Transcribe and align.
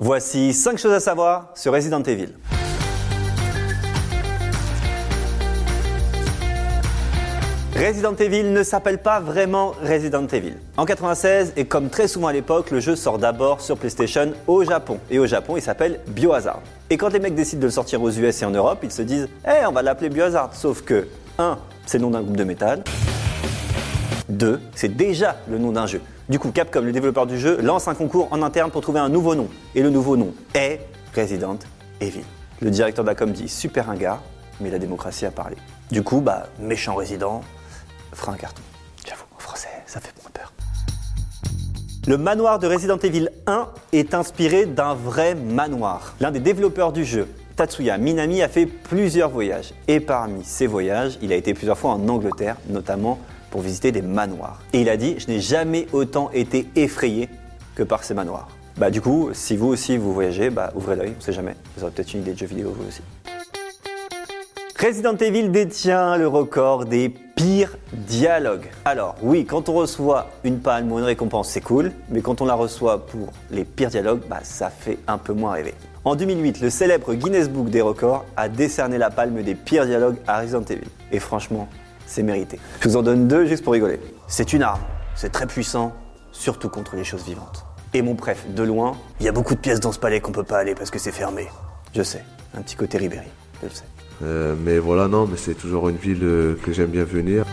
Voici 0.00 0.52
5 0.52 0.78
choses 0.78 0.92
à 0.92 1.00
savoir 1.00 1.50
sur 1.56 1.72
Resident 1.72 2.00
Evil. 2.04 2.28
Resident 7.74 8.14
Evil 8.14 8.44
ne 8.44 8.62
s'appelle 8.62 8.98
pas 8.98 9.18
vraiment 9.18 9.74
Resident 9.82 10.28
Evil. 10.28 10.54
En 10.76 10.84
96, 10.84 11.54
et 11.56 11.64
comme 11.64 11.90
très 11.90 12.06
souvent 12.06 12.28
à 12.28 12.32
l'époque, 12.32 12.70
le 12.70 12.78
jeu 12.78 12.94
sort 12.94 13.18
d'abord 13.18 13.60
sur 13.60 13.76
PlayStation 13.76 14.34
au 14.46 14.62
Japon. 14.62 15.00
Et 15.10 15.18
au 15.18 15.26
Japon, 15.26 15.56
il 15.56 15.62
s'appelle 15.62 15.98
Biohazard. 16.06 16.62
Et 16.90 16.96
quand 16.96 17.12
les 17.12 17.18
mecs 17.18 17.34
décident 17.34 17.62
de 17.62 17.66
le 17.66 17.72
sortir 17.72 18.00
aux 18.00 18.10
US 18.12 18.40
et 18.40 18.44
en 18.44 18.52
Europe, 18.52 18.78
ils 18.84 18.92
se 18.92 19.02
disent 19.02 19.28
Eh, 19.44 19.66
on 19.66 19.72
va 19.72 19.82
l'appeler 19.82 20.10
Biohazard. 20.10 20.54
Sauf 20.54 20.82
que, 20.82 21.08
1. 21.38 21.58
C'est 21.86 21.98
le 21.98 22.02
nom 22.02 22.10
d'un 22.10 22.22
groupe 22.22 22.36
de 22.36 22.44
métal. 22.44 22.84
2. 24.28 24.60
C'est 24.76 24.96
déjà 24.96 25.34
le 25.50 25.58
nom 25.58 25.72
d'un 25.72 25.86
jeu. 25.86 26.00
Du 26.28 26.38
coup, 26.38 26.50
Capcom, 26.50 26.82
le 26.82 26.92
développeur 26.92 27.26
du 27.26 27.38
jeu, 27.38 27.58
lance 27.62 27.88
un 27.88 27.94
concours 27.94 28.28
en 28.32 28.42
interne 28.42 28.70
pour 28.70 28.82
trouver 28.82 29.00
un 29.00 29.08
nouveau 29.08 29.34
nom. 29.34 29.48
Et 29.74 29.80
le 29.80 29.88
nouveau 29.88 30.14
nom 30.14 30.34
est 30.54 30.80
Resident 31.16 31.58
Evil. 32.02 32.22
Le 32.60 32.70
directeur 32.70 33.02
de 33.02 33.08
la 33.08 33.14
com 33.14 33.32
dit 33.32 33.48
super 33.48 33.86
ringard, 33.86 34.20
mais 34.60 34.68
la 34.68 34.78
démocratie 34.78 35.24
a 35.24 35.30
parlé. 35.30 35.56
Du 35.90 36.02
coup, 36.02 36.20
bah, 36.20 36.48
méchant 36.60 36.96
résident, 36.96 37.40
fera 38.12 38.32
un 38.32 38.36
carton. 38.36 38.60
J'avoue, 39.08 39.24
en 39.34 39.40
français, 39.40 39.70
ça 39.86 40.00
fait 40.00 40.12
moins 40.20 40.30
peur. 40.30 40.52
Le 42.06 42.18
manoir 42.18 42.58
de 42.58 42.66
Resident 42.66 42.98
Evil 42.98 43.30
1 43.46 43.68
est 43.92 44.12
inspiré 44.12 44.66
d'un 44.66 44.92
vrai 44.92 45.34
manoir. 45.34 46.14
L'un 46.20 46.30
des 46.30 46.40
développeurs 46.40 46.92
du 46.92 47.06
jeu, 47.06 47.26
Tatsuya 47.56 47.96
Minami, 47.96 48.42
a 48.42 48.48
fait 48.48 48.66
plusieurs 48.66 49.30
voyages. 49.30 49.72
Et 49.88 49.98
parmi 49.98 50.44
ces 50.44 50.66
voyages, 50.66 51.18
il 51.22 51.32
a 51.32 51.36
été 51.36 51.54
plusieurs 51.54 51.78
fois 51.78 51.92
en 51.92 52.06
Angleterre, 52.06 52.56
notamment 52.68 53.18
pour 53.50 53.60
visiter 53.60 53.92
des 53.92 54.02
manoirs. 54.02 54.60
Et 54.72 54.80
il 54.80 54.88
a 54.88 54.96
dit 54.96 55.16
Je 55.18 55.28
n'ai 55.28 55.40
jamais 55.40 55.86
autant 55.92 56.30
été 56.32 56.66
effrayé 56.76 57.28
que 57.74 57.82
par 57.82 58.04
ces 58.04 58.14
manoirs. 58.14 58.48
Bah, 58.76 58.90
du 58.90 59.00
coup, 59.00 59.30
si 59.32 59.56
vous 59.56 59.66
aussi 59.66 59.96
vous 59.96 60.14
voyagez, 60.14 60.50
bah, 60.50 60.72
ouvrez 60.76 60.94
l'œil, 60.94 61.14
on 61.18 61.20
sait 61.20 61.32
jamais. 61.32 61.56
Vous 61.76 61.82
aurez 61.82 61.92
peut-être 61.92 62.14
une 62.14 62.20
idée 62.20 62.32
de 62.32 62.38
jeu 62.38 62.46
vidéo 62.46 62.72
vous 62.76 62.86
aussi. 62.86 63.02
Resident 64.80 65.16
Evil 65.16 65.48
détient 65.48 66.16
le 66.16 66.28
record 66.28 66.84
des 66.84 67.08
pires 67.08 67.76
dialogues. 67.92 68.70
Alors 68.84 69.16
oui, 69.22 69.44
quand 69.44 69.68
on 69.68 69.72
reçoit 69.72 70.28
une 70.44 70.60
palme 70.60 70.92
ou 70.92 70.98
une 70.98 71.04
récompense, 71.04 71.50
c'est 71.50 71.60
cool, 71.60 71.90
mais 72.10 72.20
quand 72.20 72.40
on 72.40 72.44
la 72.44 72.54
reçoit 72.54 73.04
pour 73.04 73.32
les 73.50 73.64
pires 73.64 73.90
dialogues, 73.90 74.22
bah, 74.30 74.38
ça 74.44 74.70
fait 74.70 74.98
un 75.08 75.18
peu 75.18 75.32
moins 75.32 75.50
rêver. 75.50 75.74
En 76.04 76.14
2008, 76.14 76.60
le 76.60 76.70
célèbre 76.70 77.14
Guinness 77.14 77.50
Book 77.50 77.70
des 77.70 77.80
records 77.80 78.24
a 78.36 78.48
décerné 78.48 78.98
la 78.98 79.10
palme 79.10 79.42
des 79.42 79.56
pires 79.56 79.84
dialogues 79.84 80.18
à 80.28 80.40
Resident 80.40 80.62
Evil. 80.62 80.86
Et 81.10 81.18
franchement, 81.18 81.68
c'est 82.08 82.22
mérité. 82.22 82.58
Je 82.80 82.88
vous 82.88 82.96
en 82.96 83.02
donne 83.02 83.28
deux 83.28 83.46
juste 83.46 83.62
pour 83.62 83.74
rigoler. 83.74 84.00
C'est 84.26 84.52
une 84.52 84.62
arme, 84.62 84.80
c'est 85.14 85.30
très 85.30 85.46
puissant, 85.46 85.92
surtout 86.32 86.68
contre 86.68 86.96
les 86.96 87.04
choses 87.04 87.24
vivantes. 87.24 87.64
Et 87.94 88.02
mon 88.02 88.14
préf, 88.14 88.44
de 88.52 88.62
loin, 88.62 88.96
il 89.20 89.26
y 89.26 89.28
a 89.28 89.32
beaucoup 89.32 89.54
de 89.54 89.60
pièces 89.60 89.80
dans 89.80 89.92
ce 89.92 89.98
palais 89.98 90.20
qu'on 90.20 90.32
peut 90.32 90.42
pas 90.42 90.58
aller 90.58 90.74
parce 90.74 90.90
que 90.90 90.98
c'est 90.98 91.12
fermé. 91.12 91.46
Je 91.94 92.02
sais, 92.02 92.24
un 92.56 92.62
petit 92.62 92.76
côté 92.76 92.98
Ribéry, 92.98 93.28
je 93.62 93.68
le 93.68 93.72
sais. 93.72 93.84
Euh, 94.22 94.54
mais 94.62 94.78
voilà, 94.78 95.06
non, 95.06 95.26
mais 95.26 95.36
c'est 95.36 95.54
toujours 95.54 95.88
une 95.88 95.96
ville 95.96 96.22
euh, 96.22 96.58
que 96.62 96.72
j'aime 96.72 96.90
bien 96.90 97.04
venir. 97.04 97.44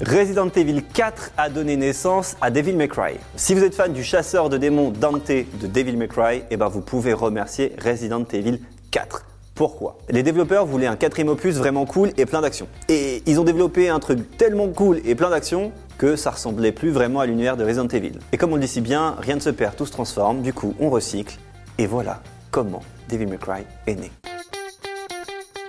Resident 0.00 0.48
Evil 0.48 0.82
4 0.82 1.32
a 1.36 1.50
donné 1.50 1.76
naissance 1.76 2.36
à 2.40 2.50
Devil 2.50 2.74
May 2.74 2.88
Cry. 2.88 3.16
Si 3.36 3.54
vous 3.54 3.62
êtes 3.62 3.74
fan 3.74 3.92
du 3.92 4.02
chasseur 4.02 4.48
de 4.48 4.56
démons 4.56 4.90
Dante 4.90 5.28
de 5.28 5.66
Devil 5.66 5.96
May 5.96 6.08
Cry, 6.08 6.42
eh 6.50 6.56
ben 6.56 6.68
vous 6.68 6.80
pouvez 6.80 7.12
remercier 7.12 7.76
Resident 7.84 8.24
Evil 8.32 8.60
4. 8.92 9.26
Pourquoi 9.60 9.98
Les 10.08 10.22
développeurs 10.22 10.64
voulaient 10.64 10.86
un 10.86 10.96
quatrième 10.96 11.28
opus 11.28 11.56
vraiment 11.56 11.84
cool 11.84 12.12
et 12.16 12.24
plein 12.24 12.40
d'action. 12.40 12.66
Et 12.88 13.22
ils 13.26 13.38
ont 13.38 13.44
développé 13.44 13.90
un 13.90 13.98
truc 13.98 14.38
tellement 14.38 14.68
cool 14.68 15.02
et 15.04 15.14
plein 15.14 15.28
d'action 15.28 15.70
que 15.98 16.16
ça 16.16 16.30
ressemblait 16.30 16.72
plus 16.72 16.88
vraiment 16.88 17.20
à 17.20 17.26
l'univers 17.26 17.58
de 17.58 17.64
Resident 17.66 17.88
Evil. 17.88 18.12
Et 18.32 18.38
comme 18.38 18.52
on 18.52 18.54
le 18.54 18.62
dit 18.62 18.68
si 18.68 18.80
bien, 18.80 19.16
rien 19.18 19.34
ne 19.34 19.40
se 19.40 19.50
perd, 19.50 19.76
tout 19.76 19.84
se 19.84 19.92
transforme, 19.92 20.40
du 20.40 20.54
coup 20.54 20.74
on 20.80 20.88
recycle, 20.88 21.36
et 21.76 21.86
voilà 21.86 22.22
comment 22.50 22.80
Devil 23.10 23.26
May 23.26 23.38
est 23.86 23.96
né. 23.96 24.10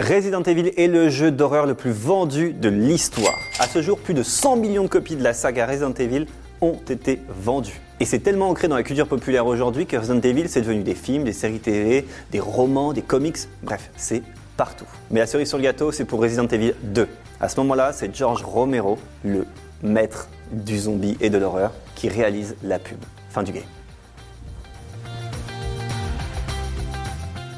Resident 0.00 0.42
Evil 0.42 0.72
est 0.76 0.88
le 0.88 1.08
jeu 1.08 1.30
d'horreur 1.30 1.64
le 1.64 1.74
plus 1.74 1.92
vendu 1.92 2.54
de 2.54 2.68
l'histoire. 2.68 3.38
À 3.60 3.68
ce 3.68 3.82
jour, 3.82 4.00
plus 4.00 4.14
de 4.14 4.24
100 4.24 4.56
millions 4.56 4.82
de 4.82 4.88
copies 4.88 5.14
de 5.14 5.22
la 5.22 5.32
saga 5.32 5.64
Resident 5.64 5.94
Evil 5.94 6.26
ont 6.60 6.80
été 6.90 7.20
vendues. 7.28 7.80
Et 7.98 8.04
c'est 8.04 8.18
tellement 8.18 8.50
ancré 8.50 8.68
dans 8.68 8.76
la 8.76 8.82
culture 8.82 9.08
populaire 9.08 9.46
aujourd'hui 9.46 9.86
que 9.86 9.96
Resident 9.96 10.20
Evil 10.20 10.48
c'est 10.48 10.60
devenu 10.60 10.82
des 10.82 10.94
films, 10.94 11.24
des 11.24 11.32
séries 11.32 11.60
TV, 11.60 12.06
des 12.30 12.40
romans, 12.40 12.92
des 12.92 13.00
comics, 13.00 13.38
bref, 13.62 13.90
c'est 13.96 14.22
partout. 14.58 14.86
Mais 15.10 15.20
la 15.20 15.26
cerise 15.26 15.48
sur 15.48 15.56
le 15.56 15.64
gâteau, 15.64 15.92
c'est 15.92 16.04
pour 16.04 16.20
Resident 16.20 16.46
Evil 16.46 16.74
2. 16.82 17.08
À 17.40 17.48
ce 17.48 17.58
moment-là, 17.60 17.92
c'est 17.92 18.14
George 18.14 18.42
Romero, 18.42 18.98
le 19.24 19.46
maître 19.82 20.28
du 20.52 20.78
zombie 20.78 21.16
et 21.20 21.30
de 21.30 21.38
l'horreur, 21.38 21.72
qui 21.94 22.08
réalise 22.08 22.56
la 22.62 22.78
pub. 22.78 22.98
Fin 23.30 23.42
du 23.42 23.52
game. 23.52 23.62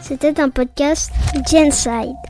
C'était 0.01 0.41
un 0.41 0.49
podcast 0.49 1.11
Genside. 1.51 2.28